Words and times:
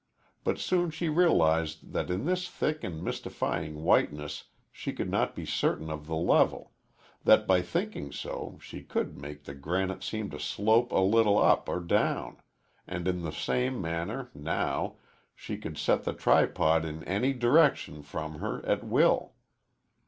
But 0.43 0.57
soon 0.57 0.89
she 0.89 1.09
realized 1.09 1.93
that 1.93 2.09
in 2.09 2.25
this 2.25 2.49
thick 2.49 2.83
and 2.83 3.03
mystifying 3.03 3.83
whiteness 3.83 4.45
she 4.71 4.93
could 4.93 5.11
not 5.11 5.35
be 5.35 5.45
certain 5.45 5.91
of 5.91 6.07
the 6.07 6.15
level 6.15 6.71
that 7.23 7.45
by 7.45 7.61
thinking 7.61 8.11
so 8.11 8.57
she 8.63 8.81
could 8.81 9.15
make 9.15 9.43
the 9.43 9.53
granite 9.53 10.01
seem 10.03 10.31
to 10.31 10.39
slope 10.39 10.91
a 10.91 10.97
little 11.05 11.37
up 11.37 11.69
or 11.69 11.79
down, 11.79 12.37
and 12.87 13.07
in 13.07 13.21
the 13.21 13.31
same 13.31 13.79
manner, 13.79 14.31
now, 14.33 14.95
she 15.35 15.55
could 15.55 15.77
set 15.77 16.03
the 16.03 16.13
tripod 16.13 16.83
in 16.83 17.03
any 17.03 17.31
direction 17.31 18.01
from 18.01 18.39
her 18.39 18.65
at 18.65 18.83
will. 18.83 19.33